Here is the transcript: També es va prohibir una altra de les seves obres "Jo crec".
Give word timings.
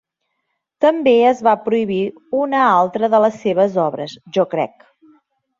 També 0.85 1.13
es 1.31 1.43
va 1.49 1.53
prohibir 1.67 1.99
una 2.45 2.63
altra 2.71 3.11
de 3.15 3.23
les 3.27 3.39
seves 3.45 3.79
obres 3.87 4.19
"Jo 4.39 4.51
crec". 4.57 4.91